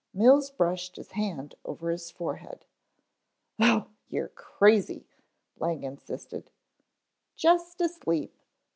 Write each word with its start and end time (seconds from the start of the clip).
Mills 0.15 0.49
brushed 0.49 0.95
his 0.95 1.11
hand 1.11 1.53
over 1.63 1.91
his 1.91 2.09
forehead. 2.09 2.65
"Oh, 3.59 3.89
you're 4.09 4.29
crazy," 4.29 5.05
Lang 5.59 5.83
insisted. 5.83 6.49
"Just 7.35 7.79
asleep. 7.81 8.35